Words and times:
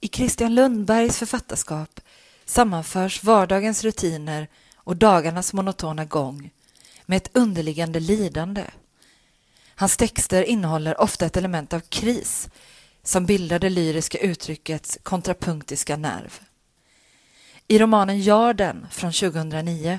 I 0.00 0.08
Christian 0.08 0.54
Lundbergs 0.54 1.18
författarskap 1.18 2.00
sammanförs 2.44 3.24
vardagens 3.24 3.84
rutiner 3.84 4.48
och 4.76 4.96
dagarnas 4.96 5.52
monotona 5.52 6.04
gång 6.04 6.50
med 7.06 7.16
ett 7.16 7.30
underliggande 7.32 8.00
lidande. 8.00 8.64
Hans 9.74 9.96
texter 9.96 10.42
innehåller 10.42 11.00
ofta 11.00 11.26
ett 11.26 11.36
element 11.36 11.72
av 11.72 11.80
kris 11.80 12.48
som 13.02 13.26
bildar 13.26 13.58
det 13.58 13.70
lyriska 13.70 14.18
uttryckets 14.18 14.98
kontrapunktiska 15.02 15.96
nerv. 15.96 16.40
I 17.68 17.78
romanen 17.78 18.22
Jarden 18.22 18.86
från 18.90 19.12
2009 19.12 19.98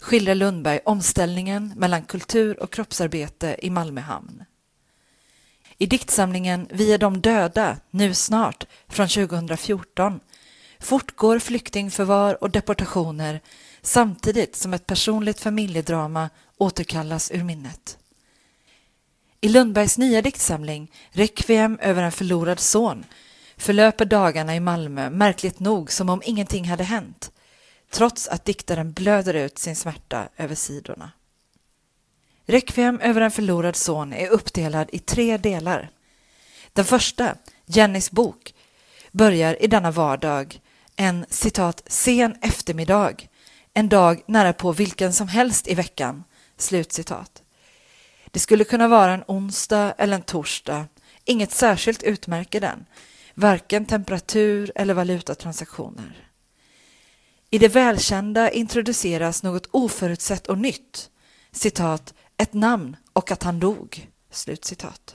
skildrar 0.00 0.34
Lundberg 0.34 0.80
omställningen 0.84 1.72
mellan 1.76 2.02
kultur 2.02 2.62
och 2.62 2.72
kroppsarbete 2.72 3.56
i 3.62 3.70
Malmö 3.70 4.00
hamn. 4.00 4.44
I 5.80 5.86
diktsamlingen 5.86 6.66
Vi 6.70 6.92
är 6.92 6.98
de 6.98 7.20
döda, 7.20 7.76
nu 7.90 8.14
snart, 8.14 8.66
från 8.88 9.08
2014 9.08 10.20
fortgår 10.78 11.38
flyktingförvar 11.38 12.42
och 12.42 12.50
deportationer 12.50 13.40
samtidigt 13.82 14.56
som 14.56 14.74
ett 14.74 14.86
personligt 14.86 15.40
familjedrama 15.40 16.30
återkallas 16.56 17.30
ur 17.30 17.42
minnet. 17.42 17.98
I 19.40 19.48
Lundbergs 19.48 19.98
nya 19.98 20.22
diktsamling 20.22 20.92
Requiem 21.10 21.78
över 21.82 22.02
en 22.02 22.12
förlorad 22.12 22.60
son 22.60 23.04
förlöper 23.56 24.04
dagarna 24.04 24.56
i 24.56 24.60
Malmö 24.60 25.10
märkligt 25.10 25.60
nog 25.60 25.92
som 25.92 26.08
om 26.08 26.22
ingenting 26.24 26.68
hade 26.68 26.84
hänt, 26.84 27.32
trots 27.90 28.28
att 28.28 28.44
diktaren 28.44 28.92
blöder 28.92 29.34
ut 29.34 29.58
sin 29.58 29.76
smärta 29.76 30.28
över 30.36 30.54
sidorna. 30.54 31.10
Requiem 32.50 33.00
över 33.00 33.20
en 33.20 33.30
förlorad 33.30 33.76
son 33.76 34.12
är 34.12 34.28
uppdelad 34.28 34.88
i 34.92 34.98
tre 34.98 35.36
delar. 35.36 35.90
Den 36.72 36.84
första, 36.84 37.34
Jennys 37.66 38.10
bok, 38.10 38.54
börjar 39.12 39.62
i 39.62 39.66
denna 39.66 39.90
vardag, 39.90 40.60
en 40.96 41.26
citat 41.28 41.82
sen 41.86 42.36
eftermiddag, 42.42 43.14
en 43.74 43.88
dag 43.88 44.22
nära 44.26 44.52
på 44.52 44.72
vilken 44.72 45.12
som 45.12 45.28
helst 45.28 45.68
i 45.68 45.74
veckan. 45.74 46.24
Slutcitat. 46.56 47.42
Det 48.30 48.38
skulle 48.38 48.64
kunna 48.64 48.88
vara 48.88 49.12
en 49.12 49.24
onsdag 49.26 49.94
eller 49.98 50.14
en 50.14 50.22
torsdag, 50.22 50.86
inget 51.24 51.52
särskilt 51.52 52.02
utmärker 52.02 52.60
den, 52.60 52.86
varken 53.34 53.86
temperatur 53.86 54.72
eller 54.74 54.94
valutatransaktioner. 54.94 56.28
I 57.50 57.58
det 57.58 57.68
välkända 57.68 58.50
introduceras 58.50 59.42
något 59.42 59.68
oförutsett 59.70 60.46
och 60.46 60.58
nytt, 60.58 61.10
citat, 61.52 62.14
ett 62.38 62.54
namn 62.54 62.96
och 63.12 63.30
att 63.30 63.42
han 63.42 63.60
dog. 63.60 64.08
Slutcitat. 64.30 65.14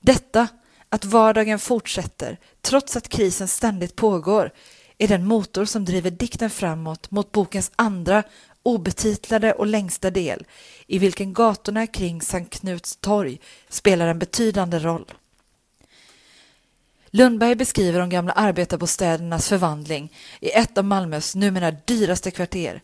Detta, 0.00 0.48
att 0.88 1.04
vardagen 1.04 1.58
fortsätter 1.58 2.38
trots 2.60 2.96
att 2.96 3.08
krisen 3.08 3.48
ständigt 3.48 3.96
pågår, 3.96 4.50
är 4.98 5.08
den 5.08 5.26
motor 5.26 5.64
som 5.64 5.84
driver 5.84 6.10
dikten 6.10 6.50
framåt 6.50 7.10
mot 7.10 7.30
bokens 7.30 7.72
andra 7.76 8.22
obetitlade 8.62 9.52
och 9.52 9.66
längsta 9.66 10.10
del, 10.10 10.46
i 10.86 10.98
vilken 10.98 11.32
gatorna 11.32 11.86
kring 11.86 12.22
Sankt 12.22 12.60
Knuts 12.60 12.96
torg 12.96 13.40
spelar 13.68 14.06
en 14.06 14.18
betydande 14.18 14.78
roll. 14.78 15.12
Lundberg 17.10 17.54
beskriver 17.54 18.00
de 18.00 18.08
gamla 18.08 18.32
arbetarbostädernas 18.32 19.48
förvandling 19.48 20.12
i 20.40 20.50
ett 20.50 20.78
av 20.78 20.84
Malmös 20.84 21.34
numera 21.34 21.70
dyraste 21.70 22.30
kvarter, 22.30 22.82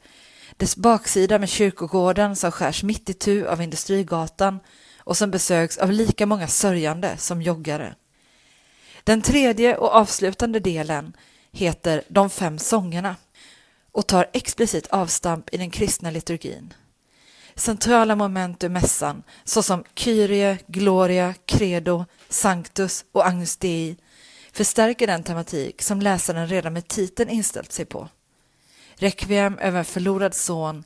dess 0.56 0.77
baksida 0.77 1.39
med 1.39 1.48
kyrkogården 1.48 2.36
som 2.36 2.53
skärs 2.53 2.83
mitt 2.83 3.11
i 3.11 3.14
tu 3.14 3.47
av 3.47 3.62
Industrigatan 3.62 4.61
och 4.98 5.17
som 5.17 5.31
besöks 5.31 5.78
av 5.78 5.92
lika 5.92 6.27
många 6.27 6.48
sörjande 6.48 7.17
som 7.17 7.42
joggare. 7.42 7.95
Den 9.05 9.23
tredje 9.23 9.77
och 9.77 9.95
avslutande 9.95 10.61
delen 10.61 11.17
heter 11.52 12.02
De 12.08 12.30
fem 12.30 12.58
sångerna 12.58 13.17
och 13.92 14.07
tar 14.07 14.27
explicit 14.33 14.86
avstamp 14.86 15.55
i 15.55 15.57
den 15.57 15.70
kristna 15.70 16.11
liturgin. 16.11 16.74
Centrala 17.55 18.17
moment 18.17 18.64
ur 18.64 18.68
mässan 18.68 19.23
såsom 19.45 19.85
Kyrie, 19.95 20.58
Gloria, 20.67 21.35
Credo, 21.46 22.05
Sanctus 22.29 23.05
och 23.12 23.27
Agnus 23.27 23.57
Dei 23.57 23.96
förstärker 24.52 25.07
den 25.07 25.23
tematik 25.23 25.83
som 25.83 26.01
läsaren 26.01 26.48
redan 26.48 26.73
med 26.73 26.89
titeln 26.89 27.30
inställt 27.30 27.73
sig 27.73 27.85
på. 27.85 28.08
Requiem 28.95 29.58
över 29.58 29.79
en 29.79 29.85
förlorad 29.85 30.35
son 30.35 30.85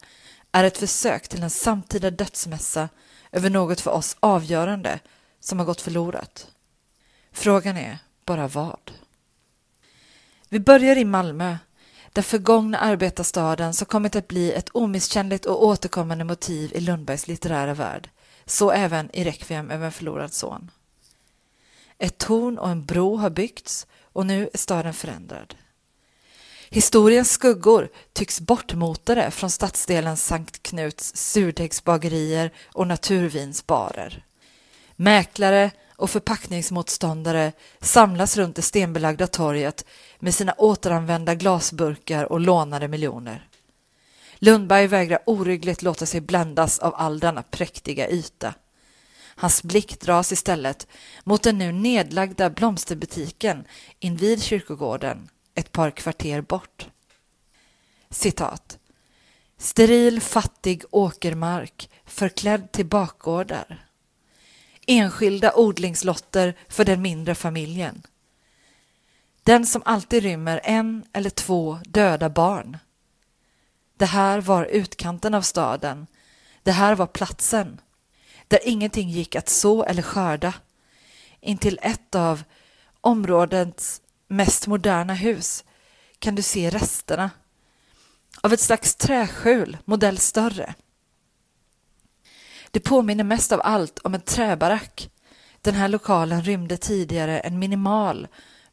är 0.53 0.65
ett 0.65 0.79
försök 0.79 1.29
till 1.29 1.43
en 1.43 1.51
samtida 1.51 2.11
dödsmässa 2.11 2.89
över 3.33 3.51
något 3.51 3.81
för 3.81 3.91
oss 3.91 4.17
avgörande 4.21 5.01
som 5.41 5.59
har 5.59 5.67
gått 5.67 5.81
förlorat. 5.81 6.47
Frågan 7.33 7.77
är 7.77 7.99
bara 8.25 8.49
vad? 8.49 8.93
Vi 10.49 10.61
börjar 10.61 10.97
i 10.97 11.05
Malmö, 11.05 11.57
den 12.13 12.25
förgångna 12.25 12.79
arbetarstaden 12.79 13.75
som 13.75 13.87
kommit 13.87 14.17
att 14.17 14.29
bli 14.29 14.53
ett 14.53 14.69
omisskännligt 14.73 15.47
och 15.47 15.65
återkommande 15.65 16.25
motiv 16.25 16.73
i 16.75 16.81
Lundbergs 16.81 17.29
litterära 17.29 17.75
värld, 17.75 18.11
så 18.47 18.71
även 18.71 19.11
i 19.17 19.25
Requiem 19.25 19.71
över 19.71 19.87
en 19.87 19.93
förlorad 19.93 20.33
son. 20.33 20.71
Ett 21.99 22.19
torn 22.19 22.59
och 22.59 22.71
en 22.71 22.85
bro 22.85 23.17
har 23.17 23.31
byggts 23.31 23.87
och 24.03 24.27
nu 24.27 24.51
är 24.53 24.59
staden 24.59 24.95
förändrad. 24.95 25.55
Historiens 26.71 27.31
skuggor 27.31 27.89
tycks 28.13 28.41
bortmotade 28.41 29.31
från 29.31 29.51
stadsdelen 29.51 30.17
Sankt 30.17 30.63
Knuts 30.63 31.17
surdegsbagerier 31.17 32.53
och 32.73 32.87
naturvinsbarer. 32.87 34.25
Mäklare 34.97 35.71
och 35.97 36.11
förpackningsmotståndare 36.11 37.53
samlas 37.81 38.37
runt 38.37 38.57
det 38.57 38.63
stenbelagda 38.63 39.27
torget 39.27 39.85
med 40.19 40.35
sina 40.35 40.53
återanvända 40.53 41.35
glasburkar 41.35 42.33
och 42.33 42.41
lånade 42.41 42.89
miljoner. 42.89 43.49
Lundberg 44.39 44.87
vägrar 44.87 45.19
oryggligt 45.27 45.83
låta 45.83 46.07
sig 46.07 46.21
bländas 46.21 46.79
av 46.79 46.95
all 46.95 47.19
denna 47.19 47.43
präktiga 47.43 48.09
yta. 48.09 48.55
Hans 49.37 49.63
blick 49.63 50.01
dras 50.01 50.33
istället 50.33 50.87
mot 51.25 51.43
den 51.43 51.59
nu 51.59 51.73
nedlagda 51.73 52.51
blomsterbutiken 52.51 53.65
invid 54.01 54.43
kyrkogården 54.43 55.29
ett 55.57 55.73
par 55.73 55.91
kvarter 55.91 56.41
bort. 56.41 56.89
Citat. 58.11 58.79
Steril 59.59 60.21
fattig 60.21 60.85
åkermark 60.91 61.91
förklädd 62.05 62.73
till 62.73 62.87
bakgårdar. 62.87 63.87
Enskilda 64.87 65.53
odlingslotter 65.55 66.57
för 66.69 66.85
den 66.85 67.03
mindre 67.03 67.35
familjen. 67.35 68.03
Den 69.43 69.67
som 69.67 69.83
alltid 69.85 70.23
rymmer 70.23 70.61
en 70.65 71.05
eller 71.13 71.31
två 71.31 71.79
döda 71.85 72.29
barn. 72.29 72.79
Det 73.97 74.07
här 74.07 74.41
var 74.41 74.65
utkanten 74.65 75.35
av 75.35 75.43
staden. 75.43 76.07
Det 76.63 76.73
här 76.73 76.95
var 76.95 77.07
platsen 77.07 77.81
där 78.49 78.61
ingenting 78.63 79.11
gick 79.11 79.37
att 79.37 79.49
så 79.49 79.85
eller 79.85 80.03
skörda. 80.03 80.55
Intill 81.41 81.79
ett 81.83 82.15
av 82.15 82.43
områdets 83.01 84.03
mest 84.29 84.67
moderna 84.67 85.15
hus 85.15 85.65
kan 86.19 86.35
du 86.35 86.43
se 86.43 86.71
resterna 86.71 87.31
av 88.41 88.53
ett 88.53 88.61
slags 88.61 88.95
träskjul, 88.95 89.79
modell 89.85 90.19
större. 90.19 90.75
Det 92.71 92.81
påminner 92.81 93.25
mest 93.25 93.53
av 93.53 93.61
allt 93.65 93.99
om 93.99 94.15
en 94.15 94.21
träbarack. 94.21 95.11
Den 95.61 95.75
här 95.75 95.89
lokalen 95.89 96.43
rymde 96.43 96.77
tidigare 96.77 97.39
en 97.41 97.59
minimal 97.59 98.29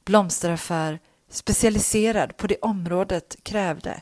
blomsteraffär 0.05 0.99
specialiserad 1.29 2.37
på 2.37 2.47
det 2.47 2.57
området 2.61 3.35
krävde. 3.43 4.01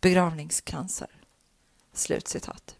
Begravningskransar. 0.00 1.10
Slutcitat. 1.92 2.76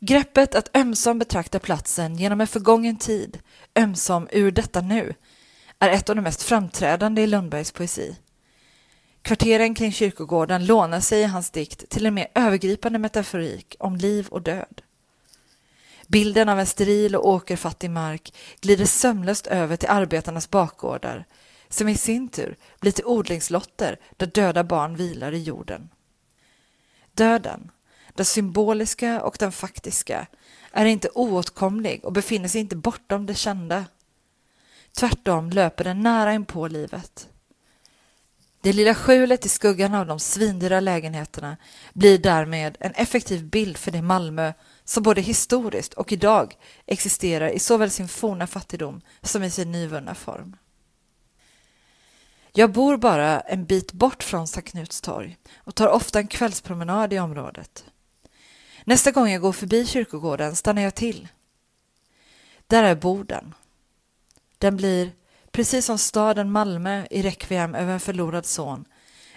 Greppet 0.00 0.54
att 0.54 0.76
ömsom 0.76 1.18
betrakta 1.18 1.58
platsen 1.58 2.16
genom 2.16 2.40
en 2.40 2.46
förgången 2.46 2.96
tid, 2.96 3.38
ömsom 3.76 4.28
ur 4.32 4.50
detta 4.50 4.80
nu, 4.80 5.14
är 5.78 5.88
ett 5.88 6.08
av 6.08 6.16
de 6.16 6.22
mest 6.22 6.42
framträdande 6.42 7.22
i 7.22 7.26
Lundbergs 7.26 7.72
poesi. 7.72 8.16
Kvarteren 9.22 9.74
kring 9.74 9.92
kyrkogården 9.92 10.66
lånar 10.66 11.00
sig 11.00 11.20
i 11.20 11.24
hans 11.24 11.50
dikt 11.50 11.88
till 11.88 12.06
en 12.06 12.14
mer 12.14 12.28
övergripande 12.34 12.98
metaforik 12.98 13.76
om 13.78 13.96
liv 13.96 14.26
och 14.30 14.42
död. 14.42 14.82
Bilden 16.06 16.48
av 16.48 16.60
en 16.60 16.66
steril 16.66 17.16
och 17.16 17.28
åkerfattig 17.28 17.90
mark 17.90 18.34
glider 18.60 18.84
sömlöst 18.84 19.46
över 19.46 19.76
till 19.76 19.88
arbetarnas 19.88 20.50
bakgårdar, 20.50 21.24
som 21.68 21.88
i 21.88 21.96
sin 21.96 22.28
tur 22.28 22.56
blir 22.80 22.92
till 22.92 23.04
odlingslotter 23.04 24.00
där 24.16 24.26
döda 24.26 24.64
barn 24.64 24.96
vilar 24.96 25.32
i 25.32 25.42
jorden. 25.42 25.88
Döden, 27.12 27.70
den 28.14 28.26
symboliska 28.26 29.22
och 29.22 29.36
den 29.38 29.52
faktiska, 29.52 30.26
är 30.72 30.84
inte 30.84 31.08
oåtkomlig 31.14 32.04
och 32.04 32.12
befinner 32.12 32.48
sig 32.48 32.60
inte 32.60 32.76
bortom 32.76 33.26
det 33.26 33.34
kända. 33.34 33.84
Tvärtom 34.96 35.50
löper 35.50 35.84
den 35.84 36.00
nära 36.00 36.34
inpå 36.34 36.68
livet. 36.68 37.28
Det 38.60 38.72
lilla 38.72 38.94
skjulet 38.94 39.46
i 39.46 39.48
skuggan 39.48 39.94
av 39.94 40.06
de 40.06 40.20
svindyra 40.20 40.80
lägenheterna 40.80 41.56
blir 41.92 42.18
därmed 42.18 42.76
en 42.80 42.92
effektiv 42.92 43.44
bild 43.44 43.76
för 43.76 43.90
det 43.90 44.02
Malmö 44.02 44.52
som 44.84 45.02
både 45.02 45.20
historiskt 45.20 45.94
och 45.94 46.12
idag 46.12 46.56
existerar 46.86 47.48
i 47.48 47.58
såväl 47.58 47.90
sin 47.90 48.08
forna 48.08 48.46
fattigdom 48.46 49.00
som 49.22 49.42
i 49.42 49.50
sin 49.50 49.72
nyvunna 49.72 50.14
form. 50.14 50.56
Jag 52.52 52.72
bor 52.72 52.96
bara 52.96 53.40
en 53.40 53.64
bit 53.64 53.92
bort 53.92 54.22
från 54.22 54.48
Sankt 54.48 54.70
Knuts 54.70 55.00
torg 55.00 55.36
och 55.56 55.74
tar 55.74 55.88
ofta 55.88 56.18
en 56.18 56.28
kvällspromenad 56.28 57.12
i 57.12 57.18
området. 57.18 57.84
Nästa 58.84 59.10
gång 59.10 59.28
jag 59.28 59.40
går 59.40 59.52
förbi 59.52 59.86
kyrkogården 59.86 60.56
stannar 60.56 60.82
jag 60.82 60.94
till. 60.94 61.28
Där 62.66 62.82
är 62.82 62.94
borden. 62.94 63.54
Den 64.64 64.76
blir, 64.76 65.12
precis 65.50 65.86
som 65.86 65.98
staden 65.98 66.50
Malmö 66.50 67.06
i 67.10 67.22
Requiem 67.22 67.74
över 67.74 67.92
en 67.92 68.00
förlorad 68.00 68.46
son, 68.46 68.84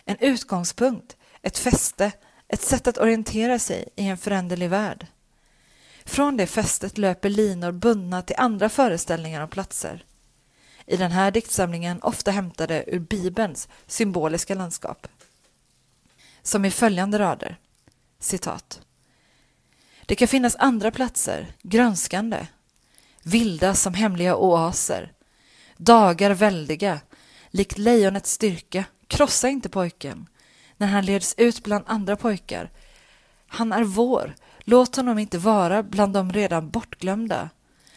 en 0.05 0.17
utgångspunkt, 0.19 1.17
ett 1.41 1.57
fäste, 1.57 2.11
ett 2.47 2.61
sätt 2.61 2.87
att 2.87 2.97
orientera 2.97 3.59
sig 3.59 3.89
i 3.95 4.07
en 4.07 4.17
föränderlig 4.17 4.69
värld. 4.69 5.07
Från 6.05 6.37
det 6.37 6.47
fästet 6.47 6.97
löper 6.97 7.29
linor 7.29 7.71
bundna 7.71 8.21
till 8.21 8.35
andra 8.39 8.69
föreställningar 8.69 9.41
och 9.41 9.51
platser. 9.51 10.05
I 10.85 10.97
den 10.97 11.11
här 11.11 11.31
diktsamlingen 11.31 12.01
ofta 12.01 12.31
hämtade 12.31 12.83
ur 12.87 12.99
Bibelns 12.99 13.69
symboliska 13.87 14.55
landskap. 14.55 15.07
Som 16.41 16.65
i 16.65 16.71
följande 16.71 17.19
rader, 17.19 17.59
citat. 18.19 18.81
Det 20.05 20.15
kan 20.15 20.27
finnas 20.27 20.55
andra 20.55 20.91
platser, 20.91 21.47
grönskande, 21.61 22.47
vilda 23.23 23.75
som 23.75 23.93
hemliga 23.93 24.35
oaser, 24.35 25.13
dagar 25.77 26.31
väldiga, 26.31 26.99
likt 27.49 27.77
lejonets 27.77 28.31
styrka, 28.31 28.83
krossa 29.07 29.49
inte 29.49 29.69
pojken, 29.69 30.27
när 30.77 30.87
han 30.87 31.05
leds 31.05 31.35
ut 31.37 31.63
bland 31.63 31.83
andra 31.87 32.15
pojkar. 32.15 32.71
Han 33.47 33.73
är 33.73 33.83
vår, 33.83 34.35
låt 34.59 34.95
honom 34.95 35.19
inte 35.19 35.37
vara 35.37 35.83
bland 35.83 36.13
de 36.13 36.31
redan 36.31 36.69
bortglömda. 36.69 37.49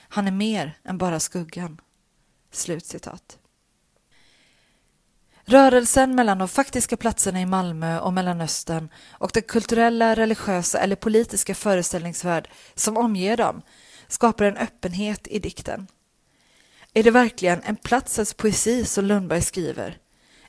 Han 0.09 0.27
är 0.27 0.33
mer 0.33 0.79
än 0.85 0.99
bara 0.99 1.21
skuggan. 1.21 1.81
Slutcitat. 2.53 3.39
Rörelsen 5.45 6.15
mellan 6.15 6.39
de 6.39 6.49
faktiska 6.49 6.97
platserna 6.97 7.41
i 7.41 7.47
Malmö 7.47 8.01
och 8.01 8.13
Mellanöstern 8.13 8.89
och 9.11 9.31
den 9.35 9.43
kulturella, 9.43 10.15
religiösa 10.15 10.79
eller 10.79 10.97
politiska 10.97 11.55
föreställningsvärld 11.55 12.49
som 12.75 12.97
omger 12.97 13.37
dem 13.37 13.63
skapar 14.09 14.45
en 14.45 14.57
öppenhet 14.57 15.29
i 15.29 15.39
dikten. 15.39 15.87
Är 16.95 17.03
det 17.03 17.11
verkligen 17.11 17.63
en 17.63 17.77
platsens 17.77 18.35
poesi 18.35 18.85
som 18.85 19.05
Lundberg 19.05 19.43
skriver? 19.43 19.99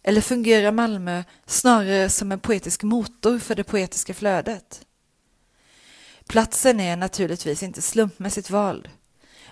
Eller 0.04 0.22
fungerar 0.22 0.72
Malmö 0.72 1.24
snarare 1.46 2.10
som 2.10 2.32
en 2.32 2.40
poetisk 2.40 2.84
motor 2.84 3.40
för 3.40 3.56
det 3.56 3.64
poetiska 3.64 4.14
flödet? 4.14 4.86
Platsen 6.28 6.80
är 6.80 6.98
naturligtvis 6.98 7.64
inte 7.64 7.82
slumpmässigt 7.82 8.50
vald. 8.50 8.90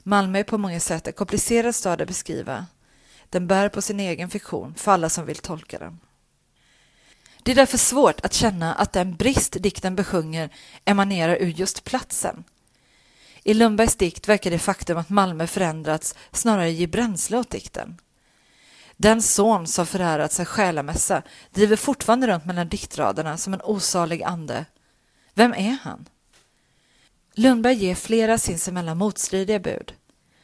Malmö 0.03 0.39
är 0.39 0.43
på 0.43 0.57
många 0.57 0.79
sätt 0.79 1.07
en 1.07 1.13
komplicerad 1.13 1.75
stad 1.75 2.01
att 2.01 2.07
beskriva. 2.07 2.65
Den 3.29 3.47
bär 3.47 3.69
på 3.69 3.81
sin 3.81 3.99
egen 3.99 4.29
fiktion 4.29 4.75
för 4.75 4.91
alla 4.91 5.09
som 5.09 5.25
vill 5.25 5.37
tolka 5.37 5.79
den. 5.79 5.99
Det 7.43 7.51
är 7.51 7.55
därför 7.55 7.77
svårt 7.77 8.25
att 8.25 8.33
känna 8.33 8.73
att 8.73 8.93
den 8.93 9.15
brist 9.15 9.57
dikten 9.59 9.95
besjunger 9.95 10.49
emanerar 10.85 11.35
ur 11.35 11.47
just 11.47 11.83
platsen. 11.83 12.43
I 13.43 13.53
Lundbergs 13.53 13.95
dikt 13.95 14.27
verkar 14.27 14.51
det 14.51 14.59
faktum 14.59 14.97
att 14.97 15.09
Malmö 15.09 15.47
förändrats 15.47 16.15
snarare 16.31 16.71
ge 16.71 16.87
bränsle 16.87 17.37
åt 17.37 17.49
dikten. 17.49 17.97
Den 18.97 19.21
son 19.21 19.67
som 19.67 19.85
förärats 19.85 20.39
en 20.39 20.45
själamässa 20.45 21.23
driver 21.53 21.75
fortfarande 21.75 22.27
runt 22.27 22.45
mellan 22.45 22.69
diktraderna 22.69 23.37
som 23.37 23.53
en 23.53 23.61
osalig 23.61 24.23
ande. 24.23 24.65
Vem 25.33 25.53
är 25.53 25.77
han? 25.83 26.05
Lundberg 27.33 27.75
ger 27.75 27.95
flera 27.95 28.37
sinsemellan 28.37 28.97
motstridiga 28.97 29.59
bud. 29.59 29.93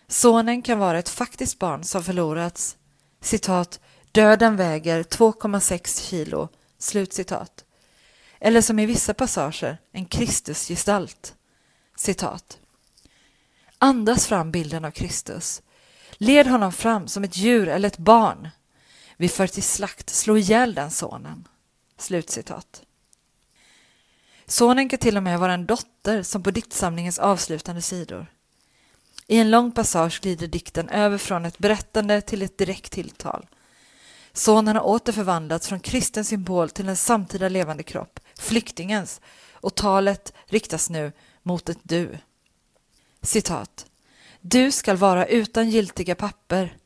Sonen 0.07 0.61
kan 0.61 0.79
vara 0.79 0.99
ett 0.99 1.09
faktiskt 1.09 1.59
barn 1.59 1.83
som 1.83 2.03
förlorats. 2.03 2.77
Citat, 3.21 3.79
döden 4.11 4.55
väger 4.55 5.03
2,6 5.03 6.09
kilo. 6.09 6.49
Slut 6.77 7.13
citat. 7.13 7.65
Eller 8.39 8.61
som 8.61 8.79
i 8.79 8.85
vissa 8.85 9.13
passager, 9.13 9.77
en 9.91 10.05
Kristusgestalt. 10.05 11.35
Citat. 11.97 12.59
Andas 13.77 14.27
fram 14.27 14.51
bilden 14.51 14.85
av 14.85 14.91
Kristus. 14.91 15.61
Led 16.11 16.47
honom 16.47 16.71
fram 16.71 17.07
som 17.07 17.23
ett 17.23 17.37
djur 17.37 17.67
eller 17.67 17.87
ett 17.87 17.97
barn. 17.97 18.49
Vi 19.17 19.27
för 19.27 19.47
till 19.47 19.63
slakt, 19.63 20.09
slå 20.09 20.37
ihjäl 20.37 20.75
den 20.75 20.91
sonen. 20.91 21.47
Slutcitat. 21.97 22.81
Sonen 24.45 24.89
kan 24.89 24.99
till 24.99 25.17
och 25.17 25.23
med 25.23 25.39
vara 25.39 25.53
en 25.53 25.65
dotter 25.65 26.23
som 26.23 26.43
på 26.43 26.51
diktsamlingens 26.51 27.19
avslutande 27.19 27.81
sidor. 27.81 28.27
I 29.27 29.37
en 29.37 29.51
lång 29.51 29.71
passage 29.71 30.21
glider 30.21 30.47
dikten 30.47 30.89
över 30.89 31.17
från 31.17 31.45
ett 31.45 31.57
berättande 31.57 32.21
till 32.21 32.41
ett 32.41 32.57
direkt 32.57 32.91
tilltal. 32.91 33.47
Sonen 34.33 34.75
har 34.75 34.83
åter 34.83 35.13
förvandlats 35.13 35.67
från 35.67 35.79
kristen 35.79 36.25
symbol 36.25 36.69
till 36.69 36.89
en 36.89 36.97
samtida 36.97 37.49
levande 37.49 37.83
kropp, 37.83 38.19
flyktingens, 38.39 39.21
och 39.51 39.75
talet 39.75 40.33
riktas 40.45 40.89
nu 40.89 41.11
mot 41.43 41.69
ett 41.69 41.79
du. 41.83 42.17
Citat. 43.25 43.85
Du 44.41 44.71
skall 44.71 44.97
vara 44.97 45.25
utan 45.25 45.69
giltiga 45.69 46.15
papper. 46.15 46.77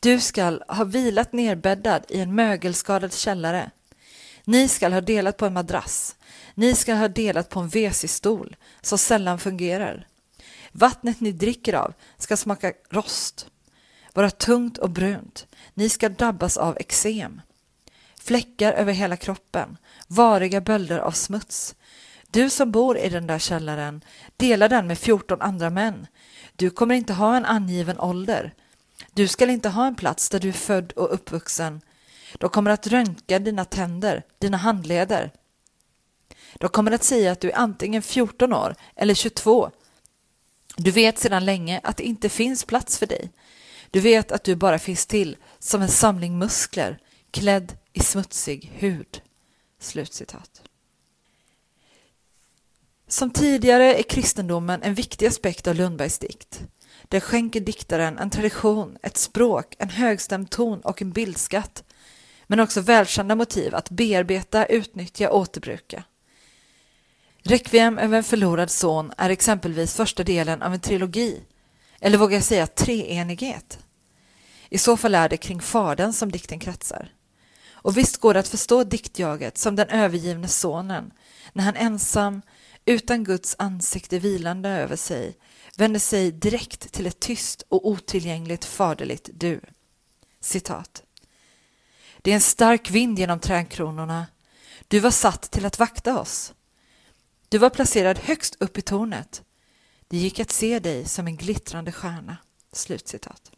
Du 0.00 0.20
skall 0.20 0.64
ha 0.68 0.84
vilat 0.84 1.32
nerbäddad 1.32 2.04
i 2.08 2.20
en 2.20 2.34
mögelskadad 2.34 3.12
källare. 3.12 3.70
Ni 4.44 4.68
skall 4.68 4.92
ha 4.92 5.00
delat 5.00 5.36
på 5.36 5.46
en 5.46 5.52
madrass. 5.52 6.16
Ni 6.54 6.74
skall 6.74 6.96
ha 6.96 7.08
delat 7.08 7.48
på 7.48 7.60
en 7.60 7.68
WC-stol 7.68 8.56
som 8.80 8.98
sällan 8.98 9.38
fungerar. 9.38 10.06
Vattnet 10.72 11.20
ni 11.20 11.32
dricker 11.32 11.74
av 11.74 11.94
ska 12.18 12.36
smaka 12.36 12.72
rost, 12.90 13.46
vara 14.12 14.30
tungt 14.30 14.78
och 14.78 14.90
brunt. 14.90 15.46
Ni 15.74 15.88
ska 15.88 16.08
drabbas 16.08 16.56
av 16.56 16.76
eksem. 16.80 17.40
Fläckar 18.20 18.72
över 18.72 18.92
hela 18.92 19.16
kroppen, 19.16 19.76
variga 20.08 20.60
bölder 20.60 20.98
av 20.98 21.10
smuts. 21.10 21.74
Du 22.34 22.50
som 22.50 22.70
bor 22.70 22.98
i 22.98 23.08
den 23.08 23.26
där 23.26 23.38
källaren, 23.38 24.04
dela 24.36 24.68
den 24.68 24.86
med 24.86 24.98
14 24.98 25.40
andra 25.42 25.70
män. 25.70 26.06
Du 26.56 26.70
kommer 26.70 26.94
inte 26.94 27.12
ha 27.12 27.36
en 27.36 27.44
angiven 27.44 28.00
ålder. 28.00 28.54
Du 29.12 29.28
skall 29.28 29.50
inte 29.50 29.68
ha 29.68 29.86
en 29.86 29.94
plats 29.94 30.28
där 30.28 30.40
du 30.40 30.48
är 30.48 30.52
född 30.52 30.92
och 30.92 31.14
uppvuxen. 31.14 31.80
De 32.38 32.50
kommer 32.50 32.70
att 32.70 32.86
röntga 32.86 33.38
dina 33.38 33.64
tänder, 33.64 34.22
dina 34.38 34.56
handleder. 34.56 35.32
De 36.54 36.68
kommer 36.68 36.92
att 36.92 37.04
säga 37.04 37.32
att 37.32 37.40
du 37.40 37.50
är 37.50 37.58
antingen 37.58 38.02
14 38.02 38.52
år 38.52 38.74
eller 38.96 39.14
22 39.14 39.70
du 40.76 40.90
vet 40.90 41.18
sedan 41.18 41.44
länge 41.44 41.80
att 41.82 41.96
det 41.96 42.04
inte 42.04 42.28
finns 42.28 42.64
plats 42.64 42.98
för 42.98 43.06
dig. 43.06 43.32
Du 43.90 44.00
vet 44.00 44.32
att 44.32 44.44
du 44.44 44.56
bara 44.56 44.78
finns 44.78 45.06
till 45.06 45.36
som 45.58 45.82
en 45.82 45.88
samling 45.88 46.38
muskler 46.38 46.98
klädd 47.30 47.76
i 47.92 48.00
smutsig 48.00 48.72
hud. 48.74 49.22
Slutcitat. 49.80 50.62
Som 53.08 53.30
tidigare 53.30 53.94
är 53.94 54.02
kristendomen 54.02 54.82
en 54.82 54.94
viktig 54.94 55.26
aspekt 55.26 55.66
av 55.66 55.74
Lundbergs 55.74 56.18
dikt. 56.18 56.62
Den 57.08 57.20
skänker 57.20 57.60
diktaren 57.60 58.18
en 58.18 58.30
tradition, 58.30 58.98
ett 59.02 59.16
språk, 59.16 59.74
en 59.78 59.88
högstämd 59.88 60.50
ton 60.50 60.80
och 60.80 61.02
en 61.02 61.12
bildskatt, 61.12 61.84
men 62.46 62.60
också 62.60 62.80
välkända 62.80 63.34
motiv 63.34 63.74
att 63.74 63.90
bearbeta, 63.90 64.66
utnyttja 64.66 65.30
och 65.30 65.38
återbruka. 65.38 66.04
Requiem 67.42 67.98
över 67.98 68.16
en 68.16 68.24
förlorad 68.24 68.70
son 68.70 69.12
är 69.16 69.30
exempelvis 69.30 69.94
första 69.94 70.24
delen 70.24 70.62
av 70.62 70.74
en 70.74 70.80
trilogi, 70.80 71.40
eller 72.00 72.18
vågar 72.18 72.36
jag 72.36 72.44
säga 72.44 72.66
treenighet? 72.66 73.78
I 74.68 74.78
så 74.78 74.96
fall 74.96 75.14
är 75.14 75.28
det 75.28 75.36
kring 75.36 75.60
Fadern 75.60 76.12
som 76.12 76.32
dikten 76.32 76.58
kretsar. 76.58 77.12
Och 77.72 77.98
visst 77.98 78.16
går 78.16 78.34
det 78.34 78.40
att 78.40 78.48
förstå 78.48 78.84
diktjaget 78.84 79.58
som 79.58 79.76
den 79.76 79.88
övergivne 79.88 80.48
sonen 80.48 81.12
när 81.52 81.64
han 81.64 81.76
ensam, 81.76 82.42
utan 82.84 83.24
Guds 83.24 83.56
ansikte 83.58 84.18
vilande 84.18 84.68
över 84.68 84.96
sig, 84.96 85.36
vänder 85.76 86.00
sig 86.00 86.32
direkt 86.32 86.92
till 86.92 87.06
ett 87.06 87.20
tyst 87.20 87.62
och 87.68 87.88
otillgängligt 87.88 88.64
faderligt 88.64 89.30
du. 89.34 89.60
Citat. 90.40 91.02
Det 92.22 92.30
är 92.30 92.34
en 92.34 92.40
stark 92.40 92.90
vind 92.90 93.18
genom 93.18 93.40
trädkronorna. 93.40 94.26
Du 94.88 95.00
var 95.00 95.10
satt 95.10 95.50
till 95.50 95.66
att 95.66 95.78
vakta 95.78 96.20
oss. 96.20 96.54
Du 97.48 97.58
var 97.58 97.70
placerad 97.70 98.18
högst 98.18 98.56
upp 98.60 98.78
i 98.78 98.82
tornet. 98.82 99.42
Det 100.08 100.16
gick 100.16 100.40
att 100.40 100.50
se 100.50 100.78
dig 100.78 101.04
som 101.04 101.26
en 101.26 101.36
glittrande 101.36 101.92
stjärna. 101.92 102.36
Slutcitat. 102.72 103.50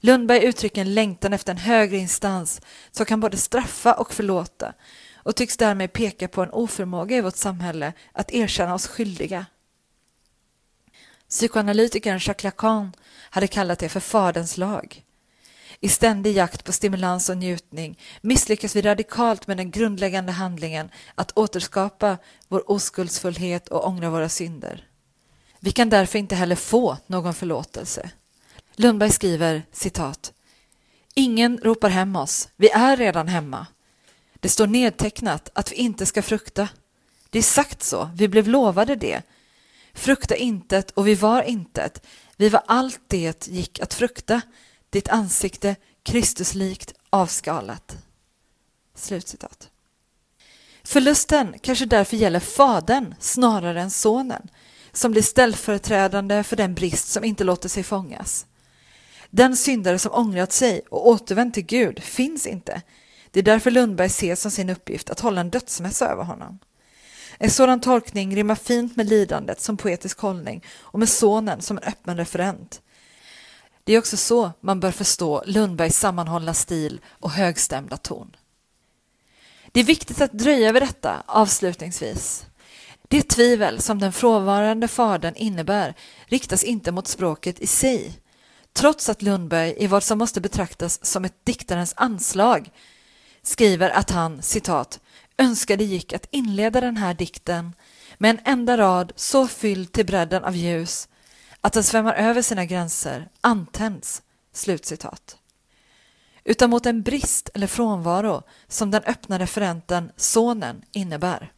Lundberg 0.00 0.44
uttrycker 0.44 0.80
en 0.80 0.94
längtan 0.94 1.32
efter 1.32 1.52
en 1.52 1.58
högre 1.58 1.96
instans 1.96 2.60
som 2.90 3.06
kan 3.06 3.20
både 3.20 3.36
straffa 3.36 3.94
och 3.94 4.14
förlåta 4.14 4.74
och 5.22 5.36
tycks 5.36 5.56
därmed 5.56 5.92
peka 5.92 6.28
på 6.28 6.42
en 6.42 6.50
oförmåga 6.50 7.16
i 7.16 7.20
vårt 7.20 7.36
samhälle 7.36 7.92
att 8.12 8.32
erkänna 8.32 8.74
oss 8.74 8.86
skyldiga. 8.86 9.46
Psykoanalytikern 11.28 12.18
Jacques 12.22 12.44
Lacan 12.44 12.92
hade 13.30 13.46
kallat 13.46 13.78
det 13.78 13.88
för 13.88 14.00
Faderns 14.00 14.56
lag. 14.56 15.04
I 15.80 15.88
ständig 15.88 16.36
jakt 16.36 16.64
på 16.64 16.72
stimulans 16.72 17.28
och 17.28 17.36
njutning 17.36 17.98
misslyckas 18.20 18.76
vi 18.76 18.82
radikalt 18.82 19.46
med 19.46 19.56
den 19.56 19.70
grundläggande 19.70 20.32
handlingen 20.32 20.90
att 21.14 21.38
återskapa 21.38 22.18
vår 22.48 22.70
oskuldsfullhet 22.70 23.68
och 23.68 23.86
ångra 23.86 24.10
våra 24.10 24.28
synder. 24.28 24.86
Vi 25.60 25.72
kan 25.72 25.88
därför 25.88 26.18
inte 26.18 26.34
heller 26.34 26.56
få 26.56 26.96
någon 27.06 27.34
förlåtelse. 27.34 28.10
Lundberg 28.76 29.10
skriver 29.10 29.62
citat 29.72 30.32
Ingen 31.14 31.58
ropar 31.58 31.88
hem 31.88 32.16
oss, 32.16 32.48
vi 32.56 32.70
är 32.70 32.96
redan 32.96 33.28
hemma. 33.28 33.66
Det 34.40 34.48
står 34.48 34.66
nedtecknat 34.66 35.50
att 35.54 35.72
vi 35.72 35.76
inte 35.76 36.06
ska 36.06 36.22
frukta. 36.22 36.68
Det 37.30 37.38
är 37.38 37.42
sagt 37.42 37.82
så, 37.82 38.10
vi 38.14 38.28
blev 38.28 38.48
lovade 38.48 38.96
det. 38.96 39.22
Frukta 39.94 40.36
intet 40.36 40.90
och 40.90 41.06
vi 41.06 41.14
var 41.14 41.42
intet, 41.42 42.06
vi 42.36 42.48
var 42.48 42.62
allt 42.66 43.00
det 43.06 43.48
gick 43.48 43.80
att 43.80 43.94
frukta, 43.94 44.40
ditt 44.90 45.08
ansikte 45.08 45.76
Kristuslikt 46.02 46.94
avskalat. 47.10 47.96
Slutcitat. 48.94 49.70
Förlusten 50.84 51.54
kanske 51.62 51.86
därför 51.86 52.16
gäller 52.16 52.40
fadern 52.40 53.14
snarare 53.20 53.80
än 53.80 53.90
sonen, 53.90 54.50
som 54.92 55.12
blir 55.12 55.22
ställföreträdande 55.22 56.42
för 56.42 56.56
den 56.56 56.74
brist 56.74 57.08
som 57.08 57.24
inte 57.24 57.44
låter 57.44 57.68
sig 57.68 57.82
fångas. 57.82 58.46
Den 59.30 59.56
syndare 59.56 59.98
som 59.98 60.12
ångrat 60.12 60.52
sig 60.52 60.82
och 60.90 61.08
återvänt 61.08 61.54
till 61.54 61.66
Gud 61.66 62.02
finns 62.02 62.46
inte. 62.46 62.82
Det 63.30 63.38
är 63.40 63.44
därför 63.44 63.70
Lundberg 63.70 64.08
ser 64.08 64.34
som 64.34 64.50
sin 64.50 64.70
uppgift 64.70 65.10
att 65.10 65.20
hålla 65.20 65.40
en 65.40 65.50
dödsmässa 65.50 66.08
över 66.08 66.24
honom. 66.24 66.58
En 67.38 67.50
sådan 67.50 67.80
tolkning 67.80 68.36
rimmar 68.36 68.54
fint 68.54 68.96
med 68.96 69.08
lidandet 69.08 69.60
som 69.60 69.76
poetisk 69.76 70.18
hållning 70.18 70.64
och 70.80 70.98
med 70.98 71.08
sonen 71.08 71.60
som 71.60 71.78
en 71.78 71.84
öppen 71.84 72.16
referent. 72.16 72.80
Det 73.84 73.92
är 73.92 73.98
också 73.98 74.16
så 74.16 74.52
man 74.60 74.80
bör 74.80 74.90
förstå 74.90 75.42
Lundbergs 75.46 75.98
sammanhållna 75.98 76.54
stil 76.54 77.00
och 77.08 77.30
högstämda 77.30 77.96
ton. 77.96 78.36
Det 79.72 79.80
är 79.80 79.84
viktigt 79.84 80.20
att 80.20 80.32
dröja 80.32 80.72
vid 80.72 80.82
detta 80.82 81.22
avslutningsvis. 81.26 82.46
Det 83.08 83.28
tvivel 83.28 83.80
som 83.80 83.98
den 83.98 84.12
frånvarande 84.12 84.88
fadern 84.88 85.34
innebär 85.36 85.94
riktas 86.26 86.64
inte 86.64 86.92
mot 86.92 87.08
språket 87.08 87.60
i 87.60 87.66
sig, 87.66 88.20
trots 88.72 89.08
att 89.08 89.22
Lundberg 89.22 89.74
i 89.76 89.86
vad 89.86 90.02
som 90.02 90.18
måste 90.18 90.40
betraktas 90.40 91.04
som 91.04 91.24
ett 91.24 91.44
diktarens 91.44 91.94
anslag 91.96 92.70
skriver 93.42 93.90
att 93.90 94.10
han, 94.10 94.42
citat, 94.42 95.00
önskade 95.38 95.84
gick 95.84 96.12
att 96.12 96.28
inleda 96.30 96.80
den 96.80 96.96
här 96.96 97.14
dikten 97.14 97.72
med 98.18 98.30
en 98.30 98.40
enda 98.44 98.78
rad 98.78 99.12
så 99.16 99.48
fylld 99.48 99.92
till 99.92 100.06
bredden 100.06 100.44
av 100.44 100.56
ljus 100.56 101.08
att 101.60 101.72
den 101.72 101.84
svämmar 101.84 102.14
över 102.14 102.42
sina 102.42 102.64
gränser, 102.64 103.28
antänds. 103.40 104.22
Slutcitat. 104.52 105.36
Utan 106.44 106.70
mot 106.70 106.86
en 106.86 107.02
brist 107.02 107.50
eller 107.54 107.66
frånvaro 107.66 108.42
som 108.68 108.90
den 108.90 109.02
öppna 109.04 109.38
referenten 109.38 110.12
Sonen 110.16 110.82
innebär. 110.92 111.52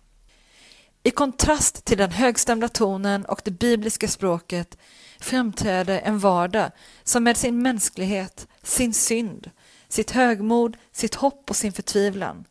I 1.02 1.10
kontrast 1.10 1.84
till 1.84 1.98
den 1.98 2.10
högstämda 2.10 2.68
tonen 2.68 3.24
och 3.24 3.40
det 3.44 3.50
bibliska 3.50 4.08
språket 4.08 4.78
framträder 5.20 6.00
en 6.04 6.18
vardag 6.18 6.70
som 7.04 7.24
med 7.24 7.36
sin 7.36 7.62
mänsklighet, 7.62 8.48
sin 8.62 8.94
synd, 8.94 9.50
sitt 9.92 10.10
högmod, 10.10 10.76
sitt 10.92 11.14
hopp 11.14 11.50
och 11.50 11.56
sin 11.56 11.72
förtvivlan 11.72 12.44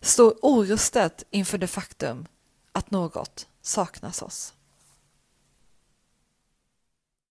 står 0.00 0.34
orustat 0.42 1.24
inför 1.30 1.58
det 1.58 1.66
faktum 1.66 2.26
att 2.72 2.90
något 2.90 3.46
saknas 3.62 4.22
oss. 4.22 4.54